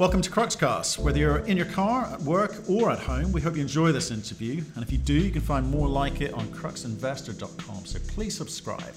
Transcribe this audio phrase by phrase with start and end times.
[0.00, 0.98] Welcome to Cruxcast.
[0.98, 4.10] Whether you're in your car, at work, or at home, we hope you enjoy this
[4.10, 4.64] interview.
[4.74, 7.84] And if you do, you can find more like it on cruxinvestor.com.
[7.84, 8.94] So please subscribe.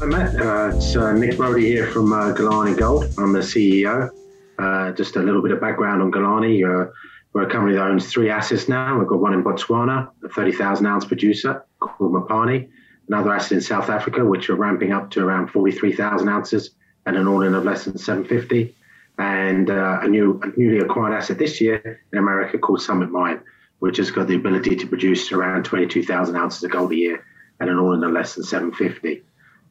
[0.00, 0.38] Hi, Matt.
[0.38, 3.04] Uh, it's uh, Nick Brodie here from uh, Galane Gold.
[3.16, 4.10] I'm the CEO.
[4.58, 6.62] Uh, just a little bit of background on Galane.
[6.62, 6.90] Uh,
[7.32, 8.98] we're a company that owns three assets now.
[8.98, 12.68] We've got one in Botswana, a 30,000 ounce producer called Mupane,
[13.08, 16.72] another asset in South Africa, which are ramping up to around 43,000 ounces
[17.06, 18.74] and an all in of less than 750
[19.18, 23.40] and uh, a new a newly acquired asset this year in America called Summit Mine,
[23.78, 27.24] which has got the ability to produce around 22,000 ounces of gold a year
[27.60, 29.22] and an all-in less than 750.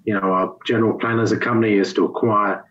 [0.06, 2.66] You know, our general plan as a company is to acquire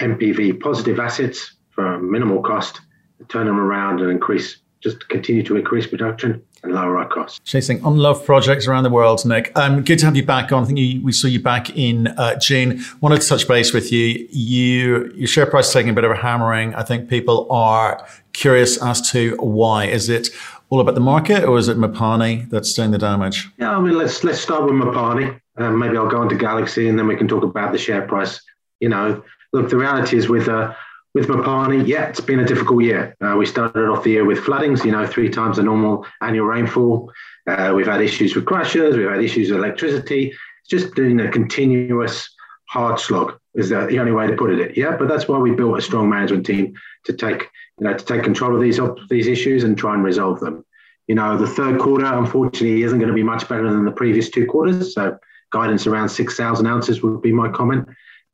[0.00, 2.80] NPV positive assets for minimal cost,
[3.28, 7.40] turn them around and increase, just continue to increase production and lower our costs.
[7.44, 9.52] Chasing unloved projects around the world, Nick.
[9.56, 10.62] Um, good to have you back on.
[10.62, 12.80] I think you, we saw you back in uh, June.
[13.00, 14.26] Wanted to touch base with you.
[14.30, 16.74] You your share price is taking a bit of a hammering.
[16.74, 19.86] I think people are curious as to why.
[19.86, 20.28] Is it
[20.70, 23.48] all about the market, or is it Mupane that's doing the damage?
[23.58, 25.40] Yeah, I mean, let's let's start with Mupane.
[25.56, 28.40] Um, maybe I'll go into Galaxy, and then we can talk about the share price.
[28.80, 29.22] You know,
[29.52, 30.74] look, the reality is with uh,
[31.14, 33.16] with Mupane, yeah, it's been a difficult year.
[33.20, 36.46] Uh, we started off the year with floodings, you know, three times the normal annual
[36.46, 37.10] rainfall.
[37.46, 40.28] Uh, we've had issues with crashes, we've had issues with electricity.
[40.28, 42.28] It's just been a continuous
[42.68, 44.76] hard slog, is the, the only way to put it.
[44.76, 47.48] Yeah, but that's why we built a strong management team to take,
[47.80, 48.78] you know, to take control of these
[49.08, 50.64] these issues and try and resolve them.
[51.06, 54.28] You know, the third quarter, unfortunately, isn't going to be much better than the previous
[54.28, 54.92] two quarters.
[54.94, 55.18] So
[55.50, 57.88] guidance around 6,000 ounces would be my comment.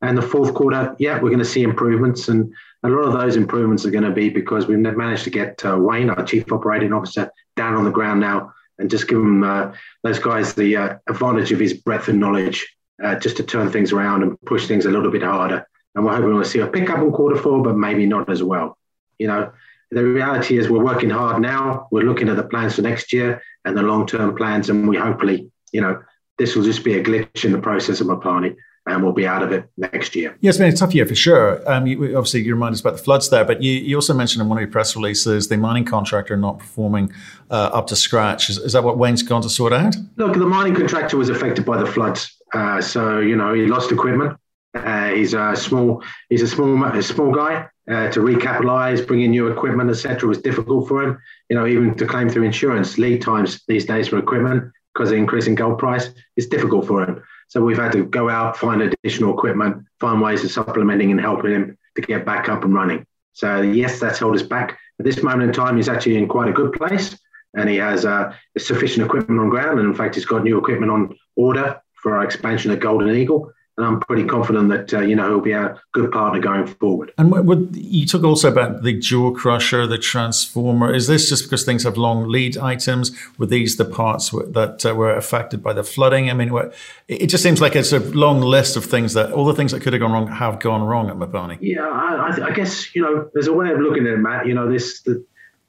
[0.05, 2.29] And the fourth quarter, yeah, we're going to see improvements.
[2.29, 2.53] And
[2.83, 5.79] a lot of those improvements are going to be because we've managed to get uh,
[5.79, 9.73] Wayne, our chief operating officer, down on the ground now and just give them, uh,
[10.03, 13.93] those guys the uh, advantage of his breadth and knowledge uh, just to turn things
[13.93, 15.67] around and push things a little bit harder.
[15.95, 18.77] And we're hoping we'll see a pickup in quarter four, but maybe not as well.
[19.19, 19.53] You know,
[19.91, 21.89] the reality is we're working hard now.
[21.91, 24.69] We're looking at the plans for next year and the long term plans.
[24.69, 26.03] And we hopefully, you know,
[26.37, 28.57] this will just be a glitch in the process of Mupane
[28.87, 30.37] and we'll be out of it next year.
[30.41, 31.63] Yeah, it's been a tough year for sure.
[31.71, 34.43] Um, you, obviously, you remind us about the floods there, but you, you, also mentioned
[34.43, 37.13] in one of your press releases the mining contractor not performing
[37.51, 38.51] uh, up to scratch.
[38.51, 39.97] Is, is, that what Wayne's gone to sort out?
[40.17, 43.91] Look, the mining contractor was affected by the floods, uh, so you know he lost
[43.91, 44.39] equipment.
[44.75, 47.69] Uh, he's a small, he's a small, a small guy.
[47.87, 51.19] Uh, to recapitalize, bring in new equipment, etc., was difficult for him.
[51.51, 55.17] You know, even to claim through insurance, lead times these days for equipment because of
[55.17, 57.23] the increasing gold price is difficult for him.
[57.49, 61.53] So we've had to go out, find additional equipment, find ways of supplementing and helping
[61.53, 63.07] him to get back up and running.
[63.33, 64.79] So yes, that's held us back.
[64.99, 67.17] At this moment in time, he's actually in quite a good place,
[67.55, 70.91] and he has uh, sufficient equipment on ground, and in fact, he's got new equipment
[70.93, 75.17] on order for our expansion at Golden Eagle and I'm pretty confident that uh, you
[75.17, 77.13] know he'll be a good partner going forward.
[77.19, 80.95] And what, what, you talk also about the jaw crusher, the transformer.
[80.95, 83.11] Is this just because things have long lead items?
[83.37, 86.31] Were these the parts that uh, were affected by the flooding?
[86.31, 86.73] I mean, what,
[87.09, 89.83] it just seems like it's a long list of things that all the things that
[89.83, 91.59] could have gone wrong have gone wrong at Mupane.
[91.61, 94.47] Yeah, I, I, guess you know there's a way of looking at it, Matt.
[94.47, 95.25] You know, this the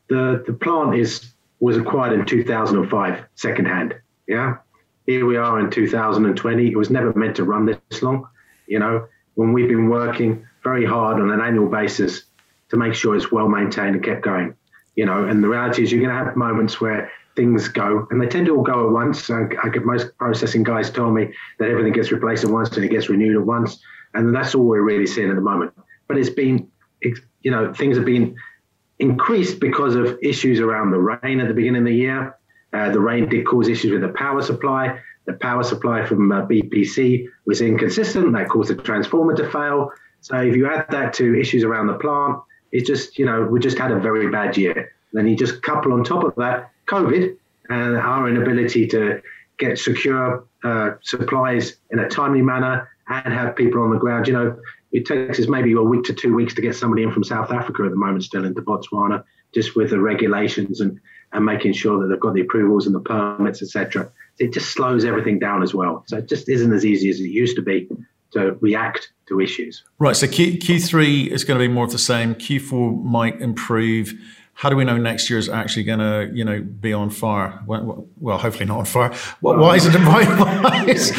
[0.09, 3.95] the, the plant is was acquired in 2005 secondhand.
[4.27, 4.57] Yeah,
[5.05, 6.67] here we are in 2020.
[6.67, 8.27] It was never meant to run this long.
[8.67, 12.23] You know, when we've been working very hard on an annual basis
[12.69, 14.55] to make sure it's well maintained and kept going.
[14.95, 18.21] You know, and the reality is you're going to have moments where things go, and
[18.21, 19.29] they tend to all go at once.
[19.29, 22.89] I, I most processing guys tell me that everything gets replaced at once and it
[22.89, 23.79] gets renewed at once,
[24.13, 25.73] and that's all we're really seeing at the moment.
[26.07, 26.69] But it's been,
[27.01, 28.35] you know, things have been
[28.99, 32.35] increased because of issues around the rain at the beginning of the year
[32.75, 35.00] uh, the rain did cause issues with the power supply.
[35.25, 38.34] The power supply from uh, BPC was inconsistent.
[38.34, 39.91] That caused the transformer to fail.
[40.22, 42.40] So if you add that to issues around the plant,
[42.72, 44.94] it's just, you know, we just had a very bad year.
[45.14, 47.38] Then you just couple on top of that COVID
[47.69, 49.22] and our inability to
[49.58, 54.28] get secure uh, supplies in a timely manner and have people on the ground.
[54.28, 54.59] You know,
[54.91, 57.52] it takes us maybe a week to two weeks to get somebody in from South
[57.52, 59.23] Africa at the moment, still into Botswana,
[59.55, 60.99] just with the regulations and
[61.31, 64.09] and making sure that they've got the approvals and the permits, etc.
[64.40, 66.03] It just slows everything down as well.
[66.07, 67.90] So it just isn't as easy as it used to be
[68.31, 69.84] to react to issues.
[69.99, 70.16] Right.
[70.16, 72.35] So Q, Q3 is going to be more of the same.
[72.35, 74.13] Q4 might improve.
[74.57, 77.61] How do we know next year is actually going to, you know, be on fire?
[77.67, 78.07] Well,
[78.37, 79.13] hopefully not on fire.
[79.41, 79.96] Well, why is it?
[80.87, 81.11] Is,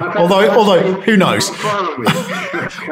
[0.16, 1.50] although, although, who knows?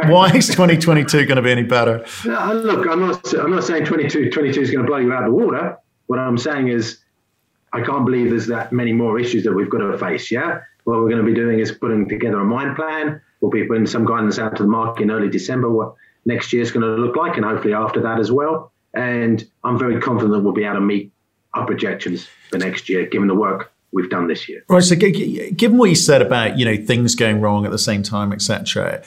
[0.07, 2.05] why is 2022 going to be any better?
[2.27, 3.33] Uh, look, I'm not.
[3.39, 5.79] I'm not saying 22, 22 is going to blow you out of the water.
[6.09, 6.99] What I'm saying is,
[7.73, 10.31] I can't believe there's that many more issues that we've got to face.
[10.31, 10.61] Yeah.
[10.85, 13.23] What we're going to be doing is putting together a mine plan.
[13.41, 15.71] We'll be putting some guidance out to the market in early December.
[15.71, 15.95] What
[16.27, 18.73] next year is going to look like, and hopefully after that as well.
[18.97, 21.13] And I'm very confident that we'll be able to meet
[21.55, 24.65] our projections for next year, given the work we've done this year.
[24.69, 24.83] Right.
[24.83, 28.33] So, given what you said about you know things going wrong at the same time,
[28.33, 29.03] etc.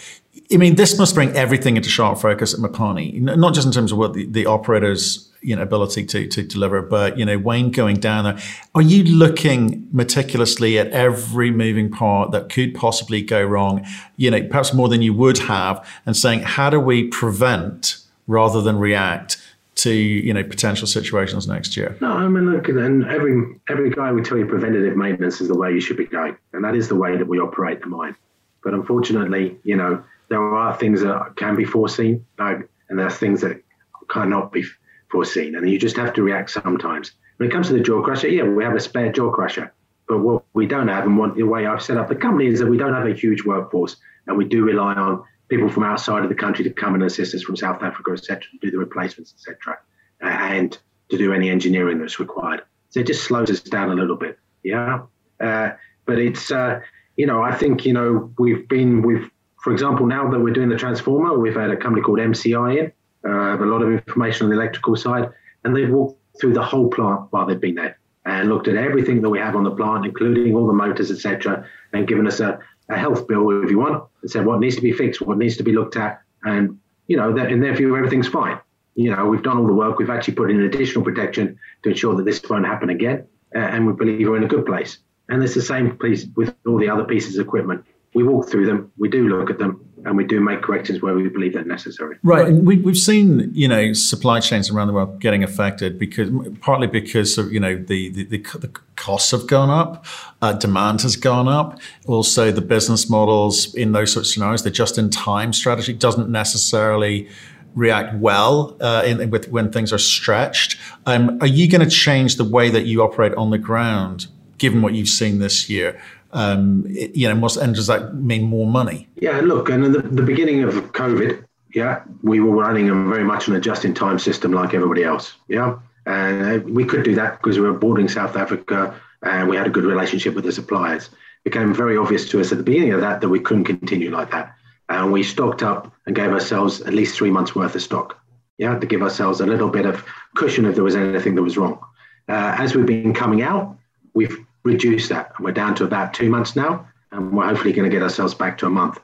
[0.51, 3.91] I mean, this must bring everything into sharp focus at Mupane, not just in terms
[3.91, 7.71] of what the, the operators you know ability to to deliver, but you know Wayne
[7.71, 8.38] going down there.
[8.75, 13.85] Are you looking meticulously at every moving part that could possibly go wrong?
[14.18, 17.97] You know, perhaps more than you would have, and saying how do we prevent
[18.27, 19.38] rather than react
[19.80, 21.98] to you know potential situations next year?
[22.02, 25.58] No, I mean look, and every every guy will tell you preventative maintenance is the
[25.58, 28.16] way you should be going, and that is the way that we operate the mine.
[28.64, 33.42] But unfortunately, you know, there are things that can be foreseen, and there are things
[33.42, 33.64] that
[34.10, 34.66] cannot be
[35.10, 37.14] foreseen, and you just have to react sometimes.
[37.38, 39.74] When it comes to the jaw crusher, yeah, we have a spare jaw crusher,
[40.10, 42.60] but what we don't have, and what the way I've set up the company is
[42.60, 43.96] that we don't have a huge workforce,
[44.28, 47.36] and we do rely on people from outside of the country to come and assist
[47.36, 49.78] us from South Africa, etc., to do the replacements, etc.,
[50.22, 50.78] and
[51.10, 52.62] to do any engineering that's required.
[52.90, 54.38] So it just slows us down a little bit.
[54.63, 55.01] Yeah,
[55.40, 55.72] uh,
[56.06, 56.81] but it's uh,
[57.18, 59.30] you know I think you know we've been we've
[59.63, 62.92] for example now that we're doing the transformer, we've had a company called MCI in,
[63.30, 65.30] uh, a lot of information on the electrical side,
[65.63, 69.22] and they've walked through the whole plant while they've been there and looked at everything
[69.22, 72.60] that we have on the plant, including all the motors, etc., and given us a,
[72.89, 75.57] a health bill, if you want, and said what needs to be fixed, what needs
[75.57, 78.59] to be looked at, and you know, that in their view, everything's fine.
[78.95, 79.97] You know, we've done all the work.
[79.97, 83.88] We've actually put in additional protection to ensure that this won't happen again, uh, and
[83.88, 85.00] we believe we're in a good place.
[85.30, 87.86] And it's the same place with all the other pieces of equipment.
[88.13, 91.13] We walk through them, we do look at them, and we do make corrections where
[91.13, 92.17] we believe they're necessary.
[92.23, 96.29] Right, and we, we've seen you know supply chains around the world getting affected because
[96.61, 100.06] partly because of you know the the, the, costs have gone up,
[100.41, 101.79] uh, demand has gone up.
[102.07, 107.27] Also, the business models in those sorts of scenarios, the just-in-time strategy doesn't necessarily
[107.75, 110.77] react well uh, in, with when things are stretched.
[111.06, 114.27] Um, are you going to change the way that you operate on the ground,
[114.57, 116.00] given what you've seen this year?
[116.31, 119.08] Um, you know, and does that mean more money?
[119.16, 121.44] Yeah, look, and in the, the beginning of COVID,
[121.74, 125.36] yeah, we were running very much an just-in-time system like everybody else.
[125.48, 129.68] Yeah, and we could do that because we were boarding South Africa and we had
[129.68, 131.10] a good relationship with the suppliers.
[131.46, 134.12] It became very obvious to us at the beginning of that that we couldn't continue
[134.12, 134.56] like that,
[134.88, 138.20] and we stocked up and gave ourselves at least three months worth of stock.
[138.58, 140.04] Yeah, to give ourselves a little bit of
[140.36, 141.80] cushion if there was anything that was wrong.
[142.28, 143.78] Uh, as we've been coming out,
[144.14, 145.33] we've reduce that.
[145.36, 148.33] And we're down to about two months now, and we're hopefully going to get ourselves
[148.33, 149.00] back to a month.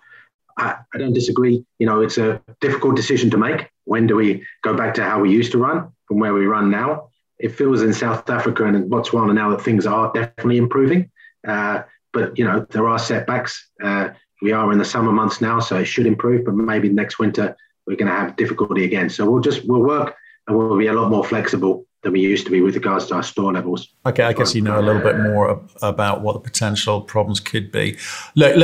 [0.57, 1.65] I, I don't disagree.
[1.79, 3.69] You know, it's a difficult decision to make.
[3.83, 6.69] When do we go back to how we used to run from where we run
[6.69, 7.09] now?
[7.37, 11.11] It feels in South Africa and in Botswana now that things are definitely improving.
[11.45, 11.83] Uh,
[12.13, 13.69] but, you know, there are setbacks.
[13.83, 14.09] Uh,
[14.41, 17.55] we are in the summer months now, so it should improve, but maybe next winter
[17.85, 19.09] we're going to have difficulty again.
[19.09, 20.15] So we'll just, we'll work
[20.47, 23.15] and we'll be a lot more flexible than we used to be with regards to
[23.15, 23.89] our store levels.
[24.05, 27.71] Okay, I guess you know a little bit more about what the potential problems could
[27.71, 27.97] be.
[28.35, 28.55] Look,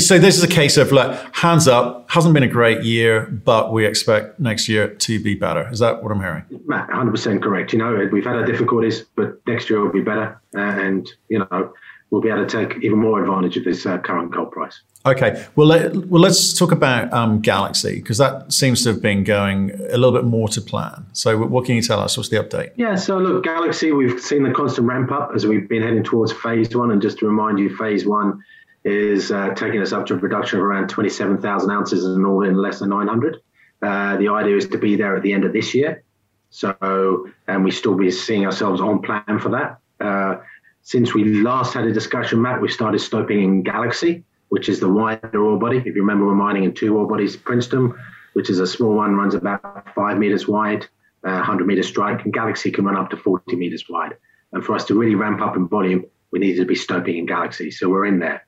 [0.00, 2.10] so this is a case of look, hands up.
[2.10, 5.68] Hasn't been a great year, but we expect next year to be better.
[5.70, 6.44] Is that what I'm hearing?
[6.66, 7.72] Matt, 100% correct.
[7.72, 11.72] You know, we've had our difficulties, but next year will be better, and you know,
[12.10, 14.82] we'll be able to take even more advantage of this uh, current gold price.
[15.06, 19.24] Okay, well, let, well, let's talk about um, Galaxy because that seems to have been
[19.24, 21.06] going a little bit more to plan.
[21.14, 22.18] So, what can you tell us?
[22.18, 22.72] What's the update?
[22.76, 26.32] Yeah, so look, Galaxy, we've seen the constant ramp up as we've been heading towards
[26.32, 26.90] phase one.
[26.90, 28.44] And just to remind you, phase one
[28.84, 32.56] is uh, taking us up to a production of around 27,000 ounces and all in
[32.56, 33.40] less than 900.
[33.80, 36.02] Uh, the idea is to be there at the end of this year.
[36.50, 39.78] So, and we still be seeing ourselves on plan for that.
[39.98, 40.42] Uh,
[40.82, 44.88] since we last had a discussion, Matt, we started stoping in Galaxy which is the
[44.88, 45.78] wider ore body.
[45.78, 47.94] If you remember, we're mining in two ore bodies, Princeton,
[48.34, 50.84] which is a small one, runs about five meters wide,
[51.24, 54.16] uh, 100 meter strike, and Galaxy can run up to 40 meters wide.
[54.52, 57.26] And for us to really ramp up in volume, we needed to be stoping in
[57.26, 57.70] Galaxy.
[57.70, 58.44] So we're in there.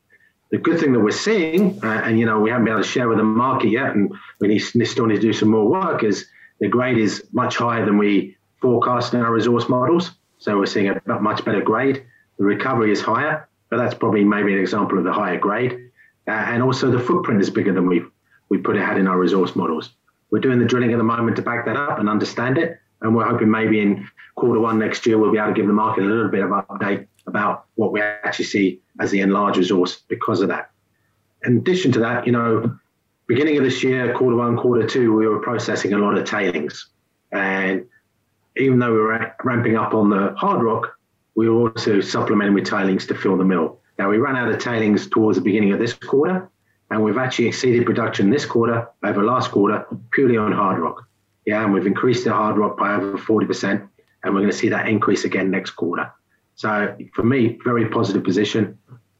[0.50, 2.88] The good thing that we're seeing, uh, and you know, we haven't been able to
[2.88, 6.04] share with the market yet, and we need, still need to do some more work,
[6.04, 6.26] is
[6.60, 10.10] the grade is much higher than we forecast in our resource models.
[10.38, 12.04] So we're seeing a much better grade.
[12.38, 15.90] The recovery is higher, but that's probably maybe an example of the higher grade.
[16.28, 18.02] Uh, and also the footprint is bigger than we
[18.48, 19.90] we put it had in our resource models.
[20.30, 23.14] We're doing the drilling at the moment to back that up and understand it, and
[23.14, 26.04] we're hoping maybe in quarter one next year we'll be able to give the market
[26.04, 30.40] a little bit of update about what we actually see as the enlarged resource because
[30.40, 30.70] of that.
[31.44, 32.78] In addition to that, you know,
[33.26, 36.88] beginning of this year, quarter one, quarter two, we were processing a lot of tailings,
[37.32, 37.86] and
[38.56, 40.98] even though we were ramping up on the hard rock,
[41.34, 43.80] we were also supplementing with tailings to fill the mill.
[44.02, 46.50] Now, we ran out of tailings towards the beginning of this quarter,
[46.90, 51.06] and we've actually exceeded production this quarter over last quarter purely on hard rock.
[51.46, 53.88] Yeah, and we've increased the hard rock by over 40%,
[54.24, 56.10] and we're going to see that increase again next quarter.
[56.56, 58.76] So for me, very positive position.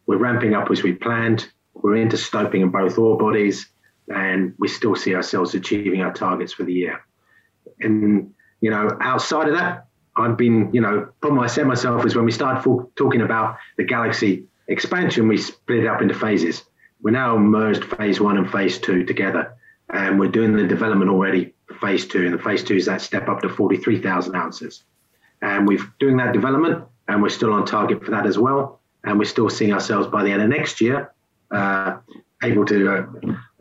[0.07, 1.49] We're ramping up as we planned.
[1.75, 3.69] We're into stoping in both ore bodies,
[4.12, 7.05] and we still see ourselves achieving our targets for the year.
[7.79, 9.87] And you know, outside of that,
[10.17, 12.65] I've been, you know, problem I set myself is when we started
[12.97, 16.64] talking about the Galaxy expansion, we split it up into phases.
[17.00, 19.54] We're now merged phase one and phase two together,
[19.92, 22.25] and we're doing the development already for phase two.
[22.25, 24.85] And the phase two is that step up to 43,000 ounces.
[25.40, 28.81] And we're doing that development, and we're still on target for that as well.
[29.04, 31.12] And we're still seeing ourselves by the end of next year
[31.50, 31.99] uh,
[32.42, 33.07] able to, uh,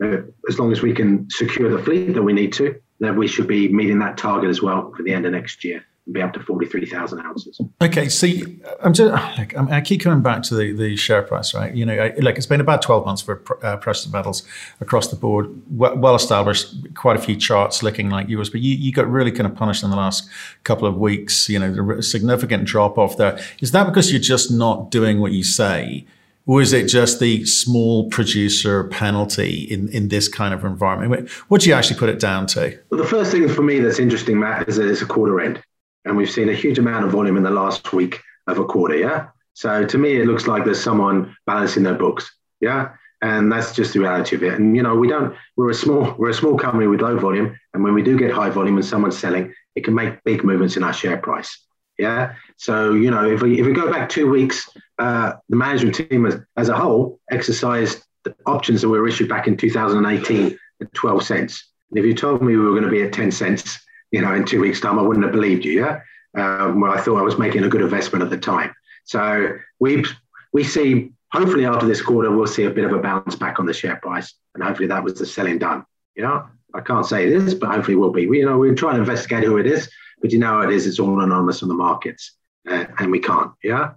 [0.04, 3.26] uh, as long as we can secure the fleet that we need to, that we
[3.26, 6.32] should be meeting that target as well for the end of next year be up
[6.32, 7.60] to 43,000 ounces.
[7.80, 11.72] Okay, see, I'm just, like, I keep coming back to the, the share price, right?
[11.72, 14.42] You know, I, like it's been about 12 months for uh, precious metals
[14.80, 18.74] across the board, well, well, established, quite a few charts looking like yours, but you,
[18.74, 20.28] you got really kind of punished in the last
[20.64, 23.38] couple of weeks, you know, a significant drop off there.
[23.60, 26.04] Is that because you're just not doing what you say?
[26.44, 31.30] Or is it just the small producer penalty in, in this kind of environment?
[31.46, 32.76] What do you actually put it down to?
[32.90, 35.62] Well, the first thing for me that's interesting, Matt, is that it's a quarter end
[36.04, 38.96] and we've seen a huge amount of volume in the last week of a quarter.
[38.96, 39.28] Yeah.
[39.54, 42.30] So to me, it looks like there's someone balancing their books.
[42.60, 42.90] Yeah.
[43.20, 44.54] And that's just the reality of it.
[44.54, 45.36] And you know, we don't.
[45.56, 46.14] We're a small.
[46.18, 48.84] We're a small company with low volume, and when we do get high volume and
[48.84, 51.56] someone's selling, it can make big movements in our share price.
[51.98, 52.34] Yeah.
[52.56, 54.68] So you know, if we if we go back two weeks,
[54.98, 59.46] uh, the management team as, as a whole exercised the options that were issued back
[59.46, 61.64] in 2018 at 12 cents.
[61.90, 63.78] And if you told me we were going to be at 10 cents
[64.12, 65.80] you know, in two weeks' time, I wouldn't have believed you.
[65.80, 66.00] Yeah.
[66.34, 68.72] Um, well, I thought I was making a good investment at the time.
[69.04, 70.04] So we
[70.52, 73.66] we see hopefully after this quarter we'll see a bit of a bounce back on
[73.66, 75.84] the share price, and hopefully that was the selling done.
[76.14, 78.26] You know, I can't say it is, but hopefully will be.
[78.26, 79.90] We, you know, we're trying to investigate who it is,
[80.20, 80.86] but you know it is.
[80.86, 82.32] It's all anonymous on the markets,
[82.68, 83.52] uh, and we can't.
[83.62, 83.94] Yeah.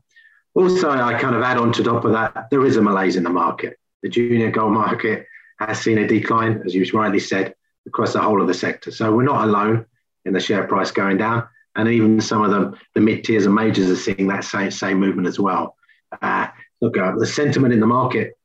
[0.56, 3.24] Also, I kind of add on to top of that, there is a malaise in
[3.24, 3.78] the market.
[4.02, 5.28] The junior gold market
[5.60, 7.56] has seen a decline, as you rightly said,
[7.86, 8.92] across the whole of the sector.
[8.92, 9.86] So we're not alone
[10.26, 11.48] in the share price going down.
[11.76, 15.00] And even some of the, the mid tiers and majors are seeing that same, same
[15.00, 15.76] movement as well.
[16.22, 16.48] Uh,
[16.82, 18.38] look, uh, the sentiment in the market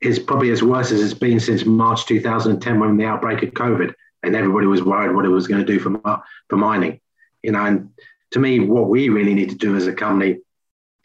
[0.00, 3.92] is probably as worse as it's been since March 2010 when the outbreak of COVID
[4.22, 7.00] and everybody was worried what it was going to do for, for mining.
[7.42, 7.90] You know, and
[8.32, 10.38] to me, what we really need to do as a company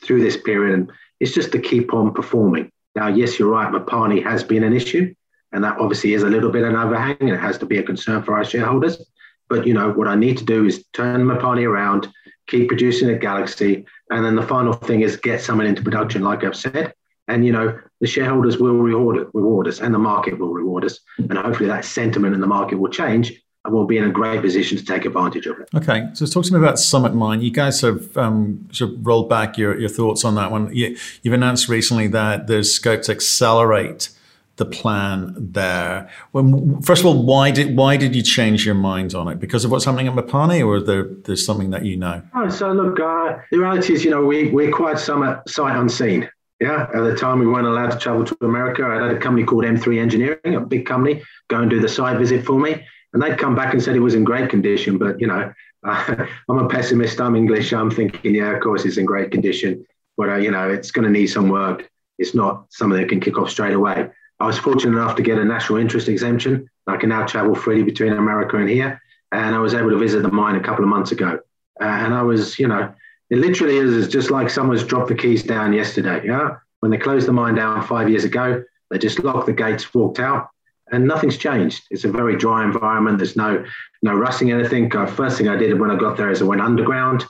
[0.03, 2.71] through this period is just to keep on performing.
[2.95, 5.13] Now, yes, you're right, Mupane has been an issue,
[5.51, 7.83] and that obviously is a little bit an overhang, and it has to be a
[7.83, 9.01] concern for our shareholders.
[9.49, 12.11] But you know what I need to do is turn Mupane around,
[12.47, 16.43] keep producing a Galaxy, and then the final thing is get someone into production, like
[16.43, 16.93] I've said.
[17.27, 20.85] And you know the shareholders will reward it, reward us, and the market will reward
[20.85, 23.33] us, and hopefully that sentiment in the market will change,
[23.63, 25.67] and we'll be in a great position to take advantage of it.
[25.75, 27.41] Okay, so talk to me about Summit Mine.
[27.41, 30.73] You guys have um, sort of rolled back your, your thoughts on that one.
[30.73, 34.09] You, have announced recently that there's scope to accelerate
[34.57, 36.09] the plan there?
[36.31, 39.39] When, first of all, why did why did you change your mind on it?
[39.39, 42.21] Because of what's happening at Mupane, or there, there's something that you know?
[42.33, 46.29] Oh, so look, uh, the reality is, you know, we we acquired some sight unseen.
[46.61, 48.85] Yeah, at the time we weren't allowed to travel to America.
[48.85, 52.17] I had a company called M3 Engineering, a big company, go and do the site
[52.17, 52.81] visit for me,
[53.13, 54.97] and they'd come back and said it was in great condition.
[54.97, 55.53] But you know,
[55.85, 57.19] uh, I'm a pessimist.
[57.19, 57.73] I'm English.
[57.73, 59.85] I'm thinking, yeah, of course it's in great condition,
[60.15, 61.89] but uh, you know, it's going to need some work.
[62.17, 64.09] It's not something that can kick off straight away.
[64.39, 66.69] I was fortunate enough to get a national interest exemption.
[66.87, 69.01] I can now travel freely between America and here.
[69.31, 71.39] And I was able to visit the mine a couple of months ago.
[71.81, 72.93] Uh, and I was, you know,
[73.29, 76.25] it literally is just like someone's dropped the keys down yesterday.
[76.25, 76.57] Yeah.
[76.79, 80.19] When they closed the mine down five years ago, they just locked the gates, walked
[80.19, 80.49] out,
[80.91, 81.83] and nothing's changed.
[81.89, 83.17] It's a very dry environment.
[83.17, 83.65] There's no
[84.03, 84.95] no rusting anything.
[84.95, 87.25] Uh, first thing I did when I got there is I went underground.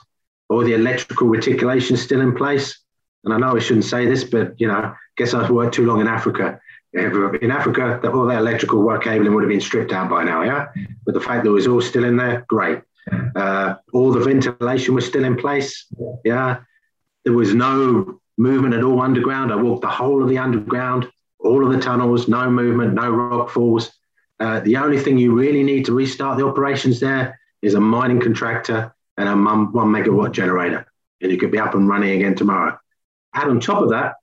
[0.50, 2.78] All the electrical reticulation is still in place.
[3.24, 6.00] And I know I shouldn't say this, but you know, guess I've worked too long
[6.00, 6.60] in Africa
[6.92, 10.68] in Africa, all that electrical work cabling would have been stripped out by now, yeah?
[11.04, 12.80] But the fact that it was all still in there, great.
[13.34, 15.86] Uh, all the ventilation was still in place,
[16.24, 16.58] yeah?
[17.24, 19.52] There was no movement at all underground.
[19.52, 23.50] I walked the whole of the underground, all of the tunnels, no movement, no rock
[23.50, 23.92] falls.
[24.38, 28.20] Uh, the only thing you really need to restart the operations there is a mining
[28.20, 30.86] contractor and a one megawatt generator,
[31.20, 32.78] and you could be up and running again tomorrow.
[33.34, 34.16] Add on top of that,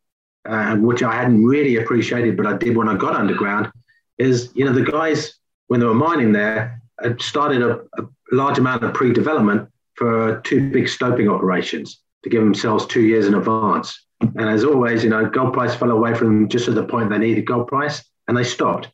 [0.46, 3.72] uh, which I hadn't really appreciated, but I did when I got underground,
[4.18, 5.36] is you know the guys
[5.68, 10.70] when they were mining there had started a, a large amount of pre-development for two
[10.72, 14.06] big stoping operations to give themselves two years in advance.
[14.22, 17.10] And as always, you know, gold price fell away from them just at the point
[17.10, 18.04] they needed gold price.
[18.28, 18.90] and they stopped.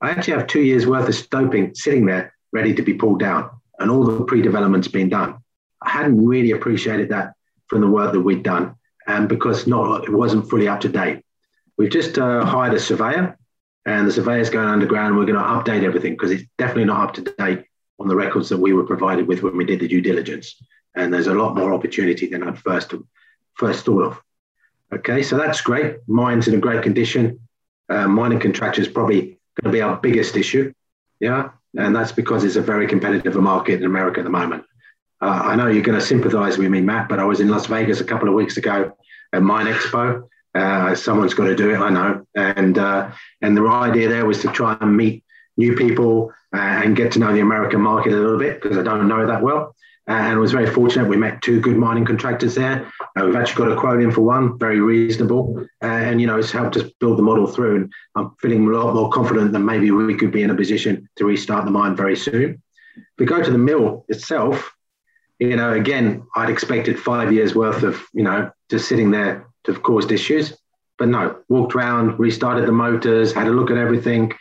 [0.00, 3.50] I actually have two years worth of stoping sitting there ready to be pulled down,
[3.78, 5.36] and all the pre-development's been done.
[5.82, 7.32] I hadn't really appreciated that
[7.68, 8.74] from the work that we'd done,
[9.06, 11.22] and because not it wasn't fully up to date.
[11.76, 13.36] We've just uh, hired a surveyor,
[13.86, 15.16] and the surveyor's going underground.
[15.16, 17.64] We're going to update everything because it's definitely not up to date
[17.98, 20.56] on the records that we were provided with when we did the due diligence.
[20.94, 22.94] And there's a lot more opportunity than I'd first
[23.54, 24.22] first thought of.
[24.92, 25.96] Okay, so that's great.
[26.06, 27.40] Mine's in a great condition.
[27.88, 30.72] Uh, mining contractor is probably going to be our biggest issue.
[31.20, 34.64] Yeah, and that's because it's a very competitive market in America at the moment.
[35.24, 37.64] Uh, I know you're going to sympathize with me, Matt, but I was in Las
[37.64, 38.94] Vegas a couple of weeks ago
[39.32, 40.28] at Mine Expo.
[40.54, 42.26] Uh, someone's got to do it, I know.
[42.34, 45.24] And uh, and the idea there was to try and meet
[45.56, 48.82] new people uh, and get to know the American market a little bit because I
[48.82, 49.74] don't know that well.
[50.06, 51.08] Uh, and was very fortunate.
[51.08, 52.92] We met two good mining contractors there.
[53.18, 55.66] Uh, we've actually got a quote in for one, very reasonable.
[55.80, 57.76] And, you know, it's helped us build the model through.
[57.76, 61.08] And I'm feeling a lot more confident that maybe we could be in a position
[61.16, 62.62] to restart the mine very soon.
[62.96, 64.74] If we go to the mill itself,
[65.38, 69.72] you know, again, I'd expected five years worth of, you know, just sitting there to
[69.72, 70.56] have caused issues.
[70.96, 74.32] But no, walked around, restarted the motors, had a look at everything.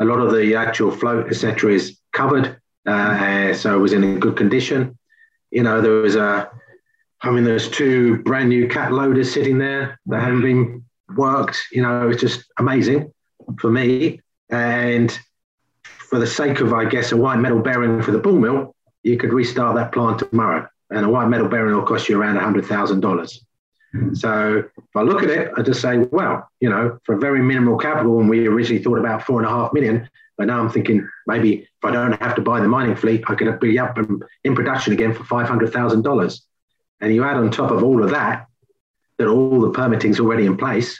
[0.00, 2.60] A lot of the actual float, etc., is covered.
[2.84, 4.98] Uh, so it was in a good condition
[5.50, 6.50] you know, there was a,
[7.22, 10.84] I mean, there's two brand new cat loaders sitting there that haven't been
[11.16, 11.58] worked.
[11.72, 13.12] You know, it's just amazing
[13.58, 14.20] for me.
[14.48, 15.16] And
[15.84, 19.16] for the sake of, I guess, a white metal bearing for the ball mill, you
[19.16, 20.68] could restart that plant tomorrow.
[20.90, 23.38] And a white metal bearing will cost you around $100,000.
[23.92, 24.14] Hmm.
[24.14, 27.42] So if I look at it, I just say, well, you know, for a very
[27.42, 30.70] minimal capital, and we originally thought about four and a half million, but now I'm
[30.70, 33.98] thinking maybe if I don't have to buy the mining fleet, I could be up
[34.44, 36.40] in production again for $500,000.
[37.00, 38.46] And you add on top of all of that,
[39.18, 40.98] that all the permitting's already in place.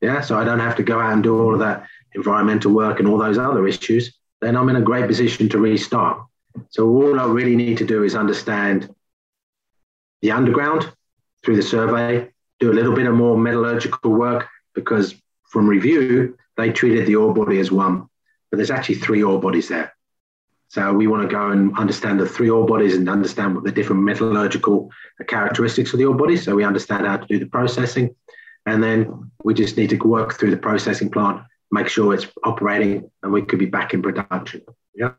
[0.00, 0.22] Yeah.
[0.22, 3.08] So I don't have to go out and do all of that environmental work and
[3.08, 4.18] all those other issues.
[4.40, 6.22] Then I'm in a great position to restart.
[6.70, 8.92] So all I really need to do is understand
[10.22, 10.90] the underground
[11.42, 16.70] through the survey, do a little bit of more metallurgical work because from review, they
[16.70, 18.10] treated the ore body as one
[18.50, 19.94] but there's actually three ore bodies there.
[20.68, 23.72] So we want to go and understand the three ore bodies and understand what the
[23.72, 24.90] different metallurgical
[25.26, 26.44] characteristics of the ore bodies.
[26.44, 28.14] So we understand how to do the processing.
[28.66, 33.10] And then we just need to work through the processing plant, make sure it's operating,
[33.22, 34.62] and we could be back in production.
[34.94, 35.14] Yeah.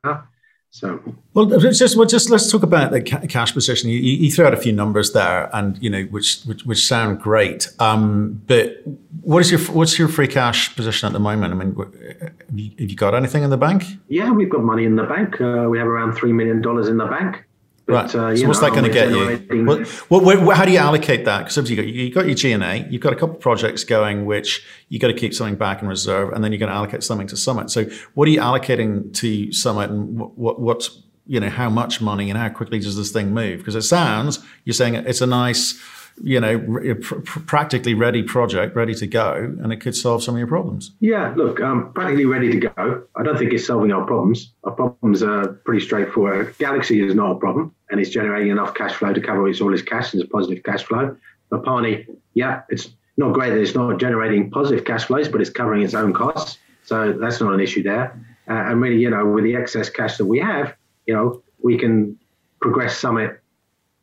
[0.73, 1.03] So,
[1.33, 3.89] well, just well, just let's talk about the cash position.
[3.89, 7.19] You, you, threw out a few numbers there, and you know, which which, which sound
[7.19, 7.67] great.
[7.79, 8.81] Um, but
[9.19, 11.53] what is your what's your free cash position at the moment?
[11.53, 13.83] I mean, have you, have you got anything in the bank?
[14.07, 15.41] Yeah, we've got money in the bank.
[15.41, 17.43] Uh, we have around three million dollars in the bank.
[17.85, 18.05] But, right.
[18.05, 19.65] Uh, so what's know, that going to get you?
[19.65, 19.87] What,
[20.23, 21.39] what, what, how do you allocate that?
[21.39, 24.25] Because obviously you got, you got your G&A, you've got a couple of projects going,
[24.25, 27.03] which you got to keep something back in reserve, and then you're going to allocate
[27.03, 27.69] something to Summit.
[27.69, 32.29] So what are you allocating to Summit, and what, what's you know how much money
[32.29, 33.59] and how quickly does this thing move?
[33.59, 35.79] Because it sounds you're saying it's a nice
[36.23, 36.59] you know,
[37.01, 40.91] pr- practically ready project, ready to go, and it could solve some of your problems.
[40.99, 43.03] Yeah, look, um, practically ready to go.
[43.15, 44.53] I don't think it's solving our problems.
[44.63, 46.57] Our problems are pretty straightforward.
[46.57, 49.73] Galaxy is not a problem, and it's generating enough cash flow to cover its all
[49.73, 51.15] its cash and it's positive cash flow.
[51.51, 55.83] Mupane, yeah, it's not great that it's not generating positive cash flows, but it's covering
[55.83, 56.57] its own costs.
[56.83, 58.19] So that's not an issue there.
[58.47, 61.77] Uh, and really, you know, with the excess cash that we have, you know, we
[61.77, 62.17] can
[62.59, 63.39] progress Summit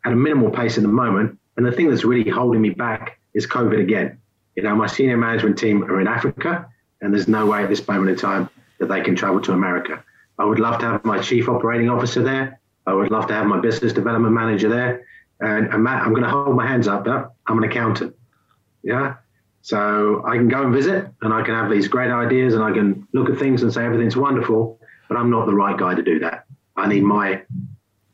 [0.04, 3.18] at a minimal pace at the moment and the thing that's really holding me back
[3.34, 4.20] is COVID again.
[4.54, 6.68] You know, my senior management team are in Africa,
[7.00, 10.04] and there's no way at this moment in time that they can travel to America.
[10.38, 12.60] I would love to have my chief operating officer there.
[12.86, 15.04] I would love to have my business development manager there.
[15.40, 17.08] And, and Matt, I'm going to hold my hands up.
[17.08, 18.14] I'm an accountant.
[18.84, 19.16] Yeah.
[19.62, 22.70] So I can go and visit and I can have these great ideas and I
[22.70, 26.02] can look at things and say everything's wonderful, but I'm not the right guy to
[26.02, 26.44] do that.
[26.76, 27.42] I need my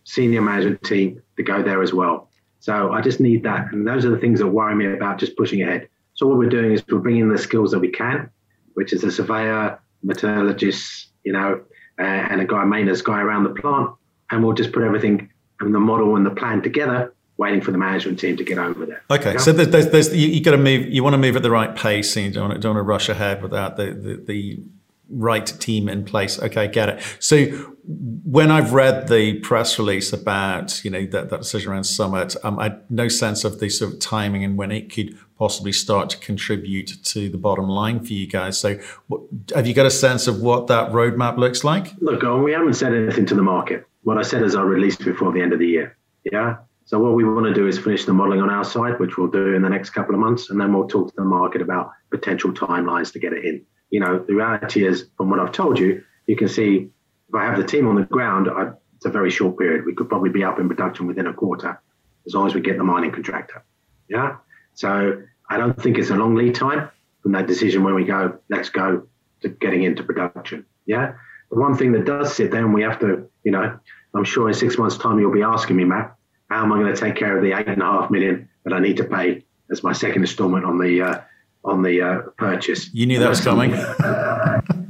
[0.05, 2.31] senior management team to go there as well.
[2.65, 3.71] So I just need that.
[3.73, 5.87] And those are the things that worry me about just pushing ahead.
[6.15, 8.31] So what we're doing is we're bringing the skills that we can,
[8.73, 11.61] which is a surveyor, metallurgist, you know,
[11.99, 13.91] uh, and a guy, maintenance guy around the plant.
[14.31, 15.29] And we'll just put everything
[15.61, 18.87] and the model and the plan together waiting for the management team to get over
[18.87, 19.03] there.
[19.11, 19.39] Okay, yeah?
[19.41, 20.89] so there's, there's, there's you, you got to move.
[20.89, 23.11] You want to move at the right pace, and you don't don't want to rush
[23.11, 24.63] ahead without the, the, the
[25.09, 26.41] right team in place.
[26.41, 27.03] Okay, get it.
[27.19, 27.47] So
[27.87, 32.59] when I've read the press release about you know that, that decision around Summit, um,
[32.59, 36.11] I had no sense of the sort of timing and when it could possibly start
[36.11, 38.59] to contribute to the bottom line for you guys.
[38.59, 39.23] So what,
[39.55, 41.93] have you got a sense of what that roadmap looks like?
[42.01, 43.87] Look, we haven't said anything to the market.
[44.05, 45.97] What I said is I'll release before the end of the year.
[46.31, 46.59] Yeah.
[46.87, 49.29] So what we want to do is finish the modeling on our side, which we'll
[49.29, 51.91] do in the next couple of months, and then we'll talk to the market about
[52.11, 53.65] potential timelines to get it in
[53.95, 56.91] you know, the reality is, from what I've told you, you can see
[57.29, 59.87] if I have the team on the ground, I, it's a very short period.
[59.87, 61.81] We could probably be up in production within a quarter,
[62.27, 63.63] as long as we get the mining contractor.
[64.09, 64.39] Yeah.
[64.73, 66.91] So I don't think it's a long lead time
[67.23, 69.07] from that decision when we go, let's go
[69.43, 70.67] to getting into production.
[70.87, 71.13] Yeah.
[71.53, 73.79] The one thing that does sit there, and we have to, you know,
[74.13, 76.17] I'm sure in six months' time you'll be asking me, Matt,
[76.51, 78.73] how am I going to take care of the eight and a half million that
[78.73, 81.21] I need to pay as my second instalment on the uh,
[81.65, 82.93] on the uh, purchase?
[82.93, 83.75] You knew that was coming.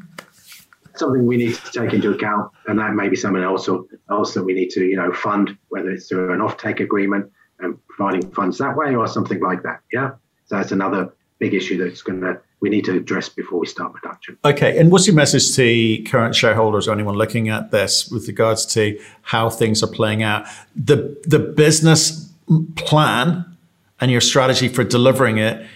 [0.97, 4.35] something we need to take into account, and that may be something else, or else
[4.35, 8.31] that we need to, you know, fund, whether it's through an offtake agreement and providing
[8.31, 9.81] funds that way, or something like that.
[9.93, 10.13] Yeah,
[10.47, 13.93] so that's another big issue that's going to we need to address before we start
[13.93, 14.39] production.
[14.43, 18.65] Okay, and what's your message to current shareholders or anyone looking at this with regards
[18.65, 20.47] to how things are playing out?
[20.75, 22.33] The the business
[22.77, 23.45] plan
[24.01, 25.67] and your strategy for delivering it.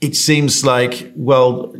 [0.00, 1.74] It seems like well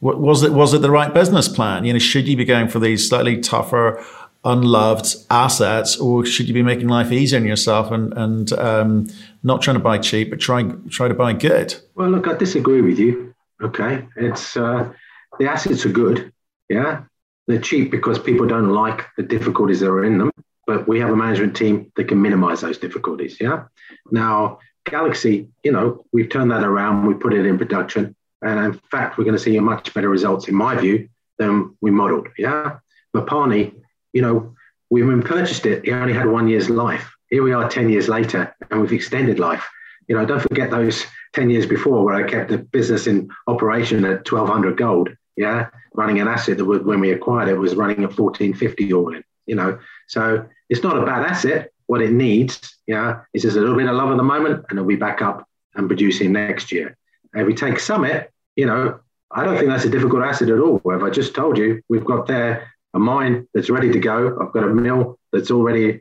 [0.00, 1.84] was it was it the right business plan?
[1.84, 4.02] You know, should you be going for these slightly tougher,
[4.44, 9.08] unloved assets, or should you be making life easier on yourself and and um,
[9.42, 11.74] not trying to buy cheap, but try try to buy good?
[11.94, 13.34] Well, look, I disagree with you.
[13.62, 14.90] Okay, it's uh,
[15.38, 16.32] the assets are good.
[16.68, 17.02] Yeah,
[17.46, 20.30] they're cheap because people don't like the difficulties that are in them.
[20.66, 23.38] But we have a management team that can minimize those difficulties.
[23.40, 23.64] Yeah.
[24.12, 27.06] Now, Galaxy, you know, we've turned that around.
[27.06, 30.48] We put it in production and in fact, we're going to see much better results,
[30.48, 32.28] in my view, than we modelled.
[32.38, 32.78] Yeah.
[33.14, 33.74] Mupane,
[34.12, 34.54] you know,
[34.88, 37.12] we purchased it, it only had one year's life.
[37.28, 39.68] Here we are 10 years later, and we've extended life.
[40.08, 44.04] You know, don't forget those 10 years before where I kept the business in operation
[44.04, 45.10] at 1200 gold.
[45.36, 45.68] Yeah.
[45.94, 49.54] Running an asset that when we acquired it was running at 1450 all in, you
[49.54, 49.78] know.
[50.08, 51.70] So it's not a bad asset.
[51.90, 52.52] What it needs,
[52.86, 55.18] yeah, is just a little bit of love at the moment, and it'll be back
[55.28, 55.38] up
[55.74, 56.96] and producing next year.
[57.34, 59.00] And we take Summit, you know,
[59.32, 60.80] I don't think that's a difficult asset at all.
[60.84, 64.38] If I just told you, we've got there a mine that's ready to go.
[64.40, 66.00] I've got a mill that's all ready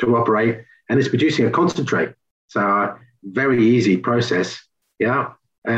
[0.00, 2.10] to operate, and it's producing a concentrate.
[2.48, 4.58] So uh, very easy process.
[4.98, 5.20] Yeah,
[5.68, 5.70] uh,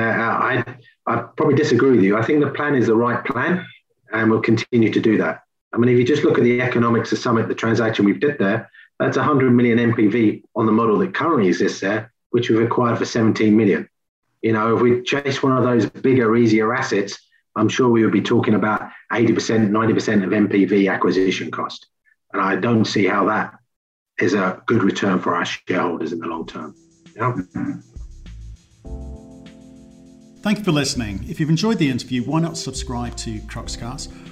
[0.50, 0.64] I
[1.06, 2.16] I probably disagree with you.
[2.16, 3.66] I think the plan is the right plan,
[4.14, 5.42] and we'll continue to do that.
[5.74, 8.38] I mean, if you just look at the economics of Summit, the transaction we've did
[8.38, 12.98] there, that's 100 million NPV on the model that currently exists there, which we've acquired
[12.98, 13.88] for 17 million.
[14.42, 17.18] You know, if we chase one of those bigger, easier assets,
[17.56, 21.86] I'm sure we would be talking about 80%, 90% of NPV acquisition cost.
[22.32, 23.54] And I don't see how that
[24.18, 26.74] is a good return for our shareholders in the long term.
[27.14, 27.34] Yeah.
[30.42, 31.24] Thank you for listening.
[31.28, 34.31] If you've enjoyed the interview, why not subscribe to Cruxcast